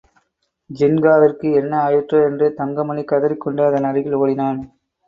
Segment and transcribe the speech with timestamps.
[0.69, 4.61] ஜின்காவிற்கு என்ன ஆயிற்றோ என்று தங்கமணி கதறிக் கொண்டு அதன் அருகில் ஓடினான்.